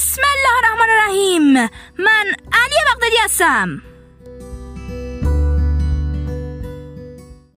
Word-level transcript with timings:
بسم 0.00 0.22
الله 0.22 0.58
الرحمن 0.58 0.90
الرحیم 0.90 1.52
من 1.98 2.26
علی 2.52 2.76
بغدادی 2.86 3.16
هستم 3.24 3.82